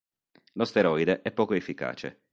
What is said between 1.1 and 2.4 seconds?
è poco efficace.